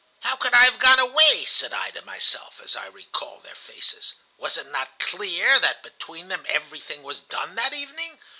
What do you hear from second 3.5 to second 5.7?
faces. 'Was it not clear